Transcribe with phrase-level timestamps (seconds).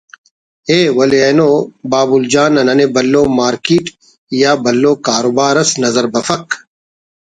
[0.77, 1.49] ءِ) ولے اینو
[1.91, 3.85] بابل جان نا ننے بھلو مارکیٹ
[4.41, 6.45] یا بھلو کاروبار اس نظر بفک